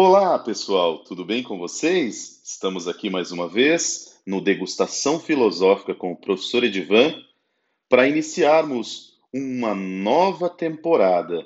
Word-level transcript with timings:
Olá, 0.00 0.38
pessoal, 0.38 0.98
tudo 0.98 1.24
bem 1.24 1.42
com 1.42 1.58
vocês? 1.58 2.40
Estamos 2.44 2.86
aqui 2.86 3.10
mais 3.10 3.32
uma 3.32 3.48
vez 3.48 4.16
no 4.24 4.40
Degustação 4.40 5.18
Filosófica 5.18 5.92
com 5.92 6.12
o 6.12 6.16
professor 6.16 6.62
Edivan 6.62 7.20
para 7.88 8.06
iniciarmos 8.06 9.18
uma 9.34 9.74
nova 9.74 10.48
temporada. 10.48 11.44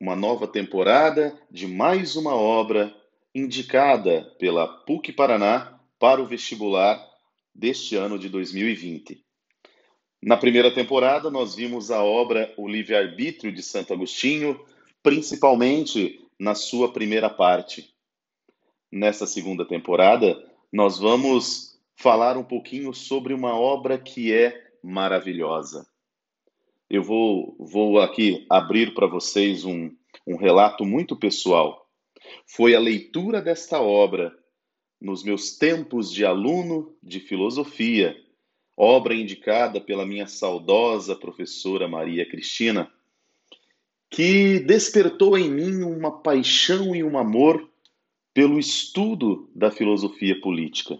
Uma 0.00 0.16
nova 0.16 0.46
temporada 0.46 1.38
de 1.50 1.66
mais 1.66 2.16
uma 2.16 2.34
obra 2.34 2.90
indicada 3.34 4.22
pela 4.38 4.66
PUC 4.66 5.12
Paraná 5.12 5.78
para 5.98 6.22
o 6.22 6.26
vestibular 6.26 6.98
deste 7.54 7.96
ano 7.96 8.18
de 8.18 8.30
2020. 8.30 9.22
Na 10.22 10.38
primeira 10.38 10.72
temporada, 10.72 11.30
nós 11.30 11.54
vimos 11.54 11.90
a 11.90 12.02
obra 12.02 12.50
O 12.56 12.66
Livre-Arbítrio 12.66 13.52
de 13.52 13.62
Santo 13.62 13.92
Agostinho, 13.92 14.58
principalmente 15.02 16.26
na 16.38 16.54
sua 16.54 16.92
primeira 16.92 17.28
parte. 17.28 17.94
Nessa 18.90 19.26
segunda 19.26 19.66
temporada, 19.66 20.42
nós 20.72 20.98
vamos 20.98 21.78
falar 21.96 22.36
um 22.36 22.44
pouquinho 22.44 22.94
sobre 22.94 23.34
uma 23.34 23.54
obra 23.58 23.98
que 23.98 24.32
é 24.32 24.70
maravilhosa. 24.82 25.86
Eu 26.88 27.02
vou, 27.02 27.56
vou 27.58 28.00
aqui 28.00 28.46
abrir 28.48 28.94
para 28.94 29.06
vocês 29.06 29.64
um, 29.64 29.90
um 30.26 30.36
relato 30.36 30.84
muito 30.84 31.16
pessoal. 31.16 31.86
Foi 32.46 32.74
a 32.74 32.80
leitura 32.80 33.42
desta 33.42 33.80
obra 33.80 34.34
nos 35.00 35.22
meus 35.22 35.58
tempos 35.58 36.12
de 36.12 36.24
aluno 36.24 36.96
de 37.02 37.20
filosofia 37.20 38.16
obra 38.80 39.12
indicada 39.12 39.80
pela 39.80 40.06
minha 40.06 40.28
saudosa 40.28 41.16
professora 41.16 41.88
Maria 41.88 42.24
Cristina, 42.24 42.88
que 44.10 44.60
despertou 44.60 45.36
em 45.36 45.50
mim 45.50 45.82
uma 45.82 46.22
paixão 46.22 46.94
e 46.94 47.04
um 47.04 47.18
amor 47.18 47.68
pelo 48.32 48.58
estudo 48.58 49.50
da 49.54 49.70
filosofia 49.70 50.40
política. 50.40 50.98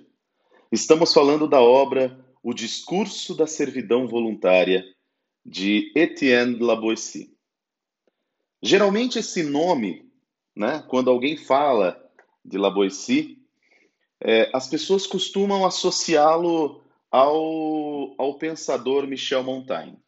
Estamos 0.71 1.13
falando 1.13 1.49
da 1.49 1.61
obra 1.61 2.19
O 2.43 2.53
Discurso 2.53 3.35
da 3.35 3.47
Servidão 3.47 4.07
Voluntária, 4.07 4.85
de 5.45 5.91
Etienne 5.95 6.59
Laboissy. 6.59 7.35
Geralmente 8.63 9.19
esse 9.19 9.43
nome, 9.43 10.11
né, 10.55 10.85
quando 10.89 11.11
alguém 11.11 11.37
fala 11.37 11.99
de 12.45 12.59
Laboissy, 12.59 13.39
é, 14.21 14.51
as 14.53 14.67
pessoas 14.67 15.07
costumam 15.07 15.65
associá-lo 15.65 16.83
ao, 17.11 18.15
ao 18.19 18.35
pensador 18.35 19.07
Michel 19.07 19.43
Montaigne. 19.43 19.99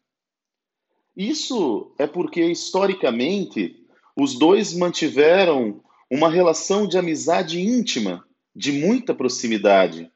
Isso 1.15 1.93
é 1.97 2.07
porque, 2.07 2.43
historicamente, 2.45 3.85
os 4.15 4.37
dois 4.37 4.73
mantiveram 4.73 5.83
uma 6.09 6.29
relação 6.29 6.87
de 6.87 6.97
amizade 6.97 7.59
íntima, 7.59 8.25
de 8.55 8.71
muita 8.71 9.13
proximidade. 9.13 10.11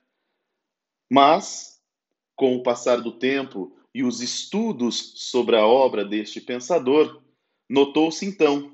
Mas, 1.10 1.80
com 2.36 2.56
o 2.56 2.64
passar 2.64 2.98
do 2.98 3.12
tempo 3.12 3.76
e 3.94 4.04
os 4.04 4.22
estudos 4.22 5.14
sobre 5.16 5.56
a 5.56 5.66
obra 5.66 6.04
deste 6.04 6.42
pensador, 6.42 7.22
notou-se 7.70 8.26
então 8.26 8.74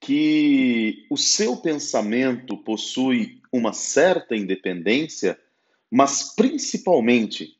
que 0.00 1.06
o 1.10 1.16
seu 1.16 1.56
pensamento 1.56 2.56
possui 2.58 3.40
uma 3.52 3.72
certa 3.72 4.36
independência 4.36 5.40
mas 5.90 6.34
principalmente 6.34 7.56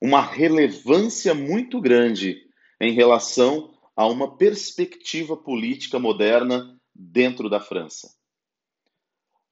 uma 0.00 0.20
relevância 0.20 1.34
muito 1.34 1.80
grande 1.80 2.49
em 2.80 2.92
relação 2.92 3.74
a 3.94 4.06
uma 4.06 4.36
perspectiva 4.36 5.36
política 5.36 5.98
moderna 5.98 6.80
dentro 6.94 7.50
da 7.50 7.60
França. 7.60 8.10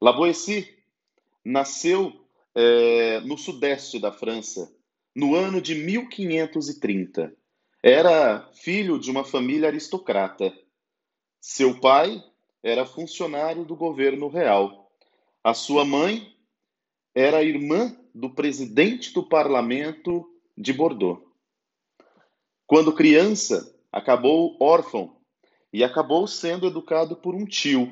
Lavoisier 0.01 0.79
nasceu 1.45 2.25
é, 2.55 3.19
no 3.21 3.37
sudeste 3.37 3.99
da 3.99 4.11
França 4.11 4.73
no 5.15 5.35
ano 5.35 5.61
de 5.61 5.75
1530. 5.75 7.35
Era 7.83 8.49
filho 8.53 8.99
de 8.99 9.11
uma 9.11 9.23
família 9.23 9.67
aristocrata. 9.67 10.53
Seu 11.39 11.79
pai 11.79 12.23
era 12.63 12.85
funcionário 12.85 13.63
do 13.63 13.75
governo 13.75 14.27
real. 14.27 14.91
A 15.43 15.53
sua 15.53 15.85
mãe 15.85 16.35
era 17.13 17.43
irmã 17.43 17.95
do 18.13 18.29
presidente 18.29 19.13
do 19.13 19.23
parlamento 19.23 20.25
de 20.57 20.73
Bordeaux. 20.73 21.28
Quando 22.69 22.93
criança, 22.93 23.75
acabou 23.91 24.55
órfão 24.59 25.17
e 25.73 25.83
acabou 25.83 26.27
sendo 26.27 26.67
educado 26.67 27.15
por 27.15 27.33
um 27.33 27.43
tio, 27.43 27.91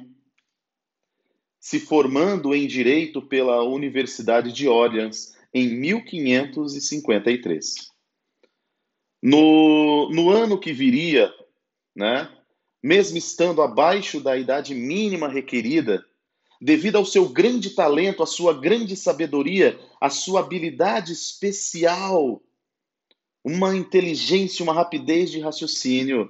se 1.59 1.79
formando 1.79 2.53
em 2.53 2.67
direito 2.67 3.19
pela 3.19 3.63
Universidade 3.63 4.53
de 4.53 4.67
Orleans 4.67 5.35
em 5.51 5.67
1553. 5.67 7.91
No, 9.19 10.11
no 10.11 10.29
ano 10.29 10.59
que 10.59 10.71
viria, 10.71 11.33
né, 11.95 12.29
mesmo 12.83 13.17
estando 13.17 13.63
abaixo 13.63 14.21
da 14.21 14.37
idade 14.37 14.75
mínima 14.75 15.27
requerida 15.27 16.05
devido 16.61 16.97
ao 16.97 17.05
seu 17.05 17.27
grande 17.27 17.71
talento, 17.71 18.21
à 18.21 18.27
sua 18.27 18.53
grande 18.53 18.95
sabedoria, 18.95 19.79
à 19.99 20.11
sua 20.11 20.41
habilidade 20.41 21.13
especial, 21.13 22.43
uma 23.47 23.73
inteligência, 23.73 24.61
uma 24.61 24.73
rapidez 24.73 25.31
de 25.31 25.39
raciocínio, 25.39 26.29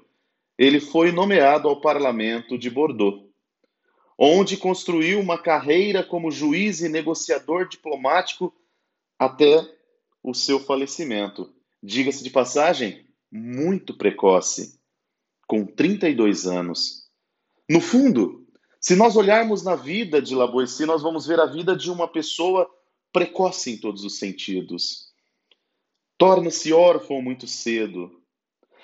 ele 0.56 0.80
foi 0.80 1.12
nomeado 1.12 1.68
ao 1.68 1.82
parlamento 1.82 2.60
de 2.60 2.70
Bordeaux, 2.70 3.28
onde 4.16 4.56
construiu 4.56 5.20
uma 5.20 5.36
carreira 5.36 6.04
como 6.04 6.30
juiz 6.30 6.82
e 6.82 6.88
negociador 6.88 7.68
diplomático 7.68 8.54
até 9.18 9.68
o 10.22 10.36
seu 10.36 10.60
falecimento. 10.60 11.52
Diga-se 11.82 12.24
de 12.24 12.30
passagem, 12.30 13.08
muito 13.32 13.98
precoce, 13.98 14.80
com 15.48 15.66
32 15.66 16.46
anos. 16.46 17.10
No 17.68 17.82
fundo, 17.82 18.48
se 18.80 18.96
nós 18.96 19.16
olharmos 19.16 19.64
na 19.64 19.76
vida 19.76 20.22
de 20.22 20.36
Laboissy, 20.36 20.86
nós 20.86 21.02
vamos 21.02 21.26
ver 21.26 21.40
a 21.40 21.48
vida 21.48 21.76
de 21.76 21.90
uma 21.90 22.08
pessoa 22.08 22.70
precoce 23.12 23.72
em 23.72 23.78
todos 23.78 24.04
os 24.04 24.20
sentidos. 24.20 25.07
Torna-se 26.18 26.74
órfão 26.74 27.22
muito 27.22 27.48
cedo. 27.48 28.22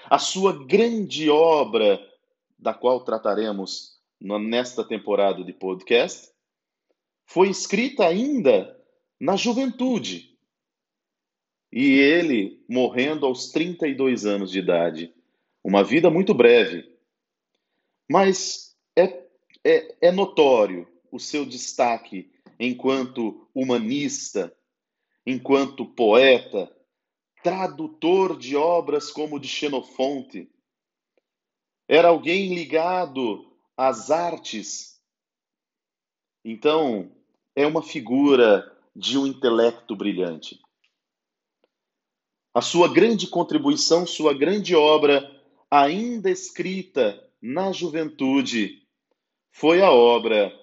A 0.10 0.20
sua 0.20 0.66
grande 0.66 1.30
obra, 1.30 2.00
da 2.58 2.74
qual 2.74 3.04
trataremos 3.04 4.00
nesta 4.20 4.84
temporada 4.84 5.44
de 5.44 5.52
podcast, 5.52 6.30
foi 7.26 7.50
escrita 7.50 8.06
ainda 8.06 8.80
na 9.20 9.36
juventude. 9.36 10.38
E 11.72 11.94
ele 11.94 12.64
morrendo 12.70 13.26
aos 13.26 13.52
32 13.52 14.26
anos 14.26 14.52
de 14.52 14.60
idade. 14.60 15.14
Uma 15.64 15.84
vida 15.84 16.10
muito 16.10 16.34
breve. 16.34 16.92
Mas 18.08 18.76
é 18.96 19.24
é, 19.64 19.96
é 20.02 20.12
notório 20.12 20.88
o 21.12 21.20
seu 21.20 21.46
destaque 21.46 22.30
enquanto 22.60 23.48
humanista, 23.54 24.54
enquanto 25.26 25.86
poeta, 25.86 26.72
tradutor 27.44 28.38
de 28.38 28.56
obras 28.56 29.12
como 29.12 29.40
de 29.40 29.48
Xenofonte. 29.48 30.50
Era 31.88 32.08
alguém 32.08 32.56
ligado 32.56 33.54
às 33.76 34.10
artes. 34.10 35.02
Então, 36.44 37.12
é 37.56 37.68
uma 37.68 37.84
figura 37.84 38.72
de 38.96 39.18
um 39.18 39.28
intelecto 39.28 39.96
brilhante. 39.96 40.62
A 42.54 42.62
sua 42.62 42.92
grande 42.92 43.28
contribuição, 43.28 44.06
sua 44.08 44.34
grande 44.34 44.76
obra, 44.76 45.30
ainda 45.70 46.30
escrita 46.30 47.30
na 47.42 47.72
juventude, 47.72 48.88
foi 49.52 49.82
a 49.82 49.92
obra 49.92 50.54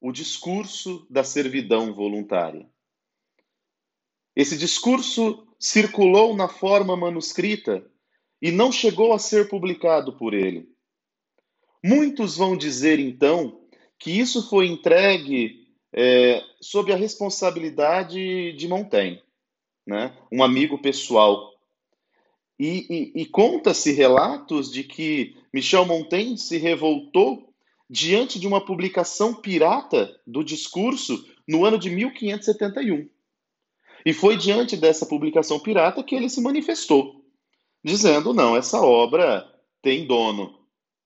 O 0.00 0.10
Discurso 0.10 1.06
da 1.08 1.22
Servidão 1.22 1.92
Voluntária. 1.92 2.68
Esse 4.34 4.56
discurso 4.56 5.46
circulou 5.64 6.36
na 6.36 6.46
forma 6.46 6.94
manuscrita 6.94 7.82
e 8.40 8.52
não 8.52 8.70
chegou 8.70 9.14
a 9.14 9.18
ser 9.18 9.48
publicado 9.48 10.12
por 10.12 10.34
ele. 10.34 10.68
Muitos 11.82 12.36
vão 12.36 12.54
dizer, 12.54 12.98
então, 12.98 13.62
que 13.98 14.10
isso 14.10 14.46
foi 14.50 14.66
entregue 14.66 15.66
é, 15.90 16.42
sob 16.60 16.92
a 16.92 16.96
responsabilidade 16.96 18.52
de 18.52 18.68
Montaigne, 18.68 19.22
né? 19.86 20.14
um 20.30 20.42
amigo 20.42 20.76
pessoal. 20.76 21.54
E, 22.60 23.12
e, 23.16 23.22
e 23.22 23.26
conta-se 23.26 23.90
relatos 23.90 24.70
de 24.70 24.84
que 24.84 25.34
Michel 25.50 25.86
Montaigne 25.86 26.36
se 26.36 26.58
revoltou 26.58 27.54
diante 27.88 28.38
de 28.38 28.46
uma 28.46 28.62
publicação 28.62 29.34
pirata 29.34 30.14
do 30.26 30.44
discurso 30.44 31.26
no 31.48 31.64
ano 31.64 31.78
de 31.78 31.88
1571. 31.88 33.08
E 34.04 34.12
foi 34.12 34.36
diante 34.36 34.76
dessa 34.76 35.06
publicação 35.06 35.58
pirata 35.58 36.02
que 36.02 36.14
ele 36.14 36.28
se 36.28 36.40
manifestou, 36.40 37.24
dizendo: 37.82 38.34
não, 38.34 38.56
essa 38.56 38.80
obra 38.80 39.50
tem 39.80 40.06
dono, 40.06 40.58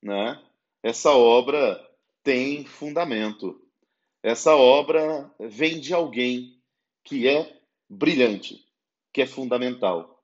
né? 0.02 0.42
essa 0.82 1.12
obra 1.12 1.80
tem 2.22 2.64
fundamento. 2.64 3.60
Essa 4.22 4.54
obra 4.56 5.32
vem 5.38 5.80
de 5.80 5.94
alguém 5.94 6.60
que 7.04 7.28
é 7.28 7.56
brilhante, 7.88 8.64
que 9.12 9.22
é 9.22 9.26
fundamental. 9.26 10.22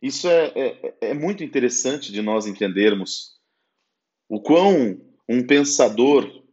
Isso 0.00 0.28
é, 0.28 0.52
é, 0.54 0.94
é 1.00 1.14
muito 1.14 1.42
interessante 1.42 2.12
de 2.12 2.22
nós 2.22 2.46
entendermos 2.46 3.36
o 4.28 4.40
quão 4.40 5.00
um 5.28 5.44
pensador 5.46 6.44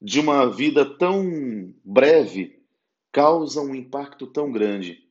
de 0.00 0.20
uma 0.20 0.50
vida 0.50 0.84
tão 0.98 1.72
breve 1.84 2.57
causa 3.12 3.60
um 3.60 3.74
impacto 3.74 4.26
tão 4.26 4.50
grande 4.50 5.04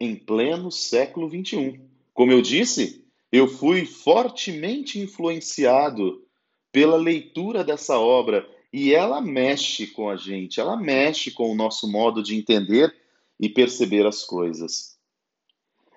em 0.00 0.14
pleno 0.14 0.70
século 0.70 1.28
XXI. 1.28 1.80
Como 2.14 2.32
eu 2.32 2.40
disse, 2.40 3.04
eu 3.32 3.48
fui 3.48 3.84
fortemente 3.84 4.98
influenciado 4.98 6.24
pela 6.72 6.96
leitura 6.96 7.64
dessa 7.64 7.98
obra 7.98 8.48
e 8.72 8.94
ela 8.94 9.20
mexe 9.20 9.86
com 9.86 10.08
a 10.08 10.16
gente, 10.16 10.60
ela 10.60 10.76
mexe 10.76 11.30
com 11.30 11.50
o 11.50 11.54
nosso 11.54 11.90
modo 11.90 12.22
de 12.22 12.36
entender 12.36 12.94
e 13.40 13.48
perceber 13.48 14.06
as 14.06 14.24
coisas. 14.24 14.98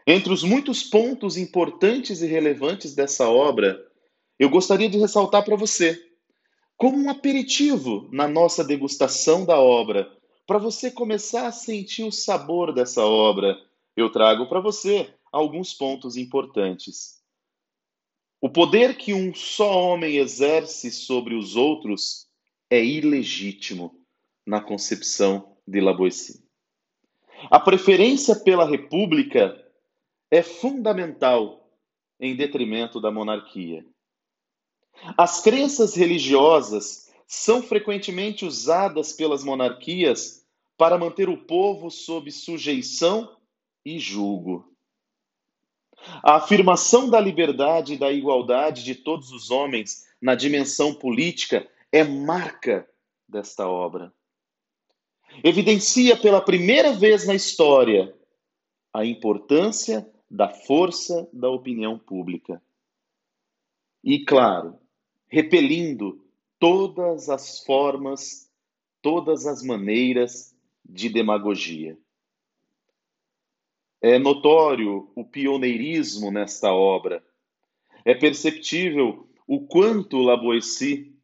Entre 0.07 0.33
os 0.33 0.43
muitos 0.43 0.83
pontos 0.83 1.37
importantes 1.37 2.21
e 2.21 2.27
relevantes 2.27 2.95
dessa 2.95 3.29
obra, 3.29 3.79
eu 4.39 4.49
gostaria 4.49 4.89
de 4.89 4.97
ressaltar 4.97 5.43
para 5.43 5.55
você, 5.55 6.01
como 6.75 6.97
um 6.97 7.09
aperitivo 7.09 8.09
na 8.11 8.27
nossa 8.27 8.63
degustação 8.63 9.45
da 9.45 9.59
obra, 9.59 10.11
para 10.51 10.59
você 10.59 10.91
começar 10.91 11.47
a 11.47 11.51
sentir 11.53 12.03
o 12.03 12.11
sabor 12.11 12.73
dessa 12.73 13.05
obra, 13.05 13.57
eu 13.95 14.11
trago 14.11 14.49
para 14.49 14.59
você 14.59 15.09
alguns 15.31 15.73
pontos 15.73 16.17
importantes. 16.17 17.23
O 18.41 18.49
poder 18.49 18.97
que 18.97 19.13
um 19.13 19.33
só 19.33 19.71
homem 19.71 20.17
exerce 20.17 20.91
sobre 20.91 21.35
os 21.35 21.55
outros 21.55 22.27
é 22.69 22.83
ilegítimo 22.83 23.97
na 24.45 24.59
concepção 24.59 25.55
de 25.65 25.79
Laboissy. 25.79 26.43
A 27.49 27.57
preferência 27.57 28.35
pela 28.35 28.65
república 28.65 29.57
é 30.29 30.43
fundamental 30.43 31.71
em 32.19 32.35
detrimento 32.35 32.99
da 32.99 33.09
monarquia. 33.09 33.85
As 35.17 35.41
crenças 35.41 35.95
religiosas 35.95 37.09
são 37.25 37.63
frequentemente 37.63 38.43
usadas 38.43 39.13
pelas 39.13 39.45
monarquias 39.45 40.40
para 40.81 40.97
manter 40.97 41.29
o 41.29 41.37
povo 41.37 41.91
sob 41.91 42.31
sujeição 42.31 43.37
e 43.85 43.99
julgo. 43.99 44.75
A 46.23 46.37
afirmação 46.37 47.07
da 47.07 47.19
liberdade 47.19 47.93
e 47.93 47.97
da 47.99 48.11
igualdade 48.11 48.83
de 48.83 48.95
todos 48.95 49.31
os 49.31 49.51
homens 49.51 50.07
na 50.19 50.33
dimensão 50.33 50.91
política 50.91 51.69
é 51.91 52.03
marca 52.03 52.89
desta 53.29 53.69
obra. 53.69 54.11
Evidencia 55.43 56.17
pela 56.17 56.41
primeira 56.41 56.93
vez 56.93 57.27
na 57.27 57.35
história 57.35 58.17
a 58.91 59.05
importância 59.05 60.11
da 60.31 60.49
força 60.49 61.29
da 61.31 61.47
opinião 61.47 61.99
pública. 61.99 62.59
E, 64.03 64.25
claro, 64.25 64.79
repelindo 65.27 66.25
todas 66.57 67.29
as 67.29 67.59
formas, 67.63 68.51
todas 68.99 69.45
as 69.45 69.61
maneiras 69.61 70.59
de 70.83 71.09
demagogia. 71.09 71.97
É 74.01 74.17
notório 74.17 75.11
o 75.15 75.23
pioneirismo 75.23 76.31
nesta 76.31 76.73
obra. 76.73 77.23
É 78.03 78.15
perceptível 78.15 79.29
o 79.47 79.67
quanto 79.67 80.21
Laboissy 80.21 81.15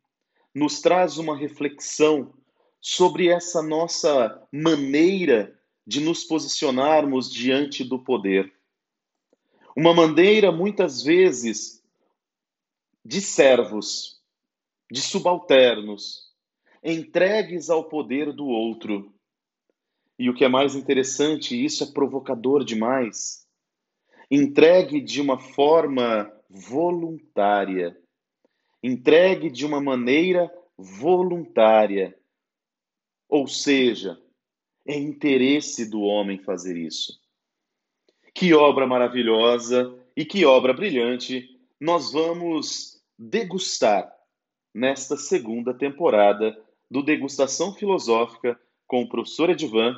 nos 0.54 0.82
traz 0.82 1.18
uma 1.18 1.36
reflexão 1.36 2.34
sobre 2.80 3.30
essa 3.30 3.62
nossa 3.62 4.48
maneira 4.52 5.58
de 5.86 6.02
nos 6.02 6.24
posicionarmos 6.24 7.32
diante 7.32 7.84
do 7.84 7.98
poder. 7.98 8.54
Uma 9.76 9.94
maneira, 9.94 10.52
muitas 10.52 11.02
vezes, 11.02 11.84
de 13.06 13.22
servos, 13.22 14.22
de 14.92 15.02
subalternos, 15.02 16.34
entregues 16.84 17.70
ao 17.70 17.86
poder 17.86 18.34
do 18.34 18.48
outro. 18.48 19.14
E 20.18 20.30
o 20.30 20.34
que 20.34 20.44
é 20.44 20.48
mais 20.48 20.76
interessante, 20.76 21.64
isso 21.64 21.84
é 21.84 21.88
provocador 21.88 22.64
demais, 22.64 23.46
entregue 24.32 25.00
de 25.00 25.22
uma 25.22 25.40
forma 25.40 26.32
voluntária, 26.50 27.98
entregue 28.82 29.50
de 29.50 29.66
uma 29.66 29.82
maneira 29.82 30.52
voluntária. 30.78 32.18
Ou 33.30 33.48
seja, 33.48 34.20
é 34.86 34.98
interesse 34.98 35.90
do 35.90 36.02
homem 36.02 36.40
fazer 36.40 36.78
isso. 36.78 37.20
Que 38.34 38.54
obra 38.54 38.88
maravilhosa 38.88 39.94
e 40.16 40.24
que 40.24 40.46
obra 40.46 40.74
brilhante 40.74 41.48
nós 41.80 42.12
vamos 42.12 43.02
degustar 43.18 44.12
nesta 44.74 45.18
segunda 45.18 45.74
temporada 45.74 46.58
do 46.90 47.04
Degustação 47.04 47.74
Filosófica 47.74 48.60
com 48.86 49.02
o 49.02 49.10
professor 49.10 49.50
Edvan, 49.50 49.96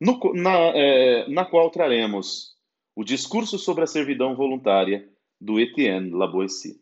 no, 0.00 0.18
na, 0.34 0.56
é, 0.74 1.28
na 1.28 1.44
qual 1.44 1.70
traremos 1.70 2.56
o 2.94 3.04
discurso 3.04 3.58
sobre 3.58 3.84
a 3.84 3.86
servidão 3.86 4.34
voluntária 4.34 5.08
do 5.40 5.60
Etienne 5.60 6.10
Laboissy. 6.10 6.80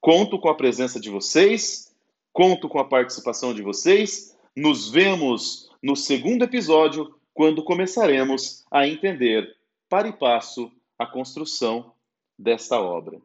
Conto 0.00 0.38
com 0.38 0.48
a 0.48 0.54
presença 0.54 1.00
de 1.00 1.08
vocês, 1.08 1.94
conto 2.32 2.68
com 2.68 2.78
a 2.78 2.84
participação 2.84 3.54
de 3.54 3.62
vocês. 3.62 4.36
Nos 4.54 4.90
vemos 4.90 5.70
no 5.82 5.96
segundo 5.96 6.44
episódio, 6.44 7.14
quando 7.32 7.64
começaremos 7.64 8.64
a 8.70 8.86
entender 8.86 9.56
para 9.88 10.08
e 10.08 10.12
passo 10.12 10.70
a 10.98 11.06
construção 11.06 11.92
desta 12.38 12.80
obra. 12.80 13.20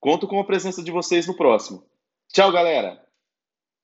Conto 0.00 0.26
com 0.26 0.40
a 0.40 0.44
presença 0.44 0.82
de 0.82 0.90
vocês 0.90 1.26
no 1.26 1.36
próximo. 1.36 1.84
Tchau, 2.32 2.50
galera! 2.50 3.11